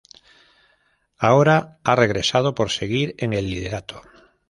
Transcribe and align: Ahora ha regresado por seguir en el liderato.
Ahora 1.19 1.77
ha 1.83 1.95
regresado 1.95 2.55
por 2.55 2.71
seguir 2.71 3.13
en 3.19 3.33
el 3.33 3.51
liderato. 3.51 4.01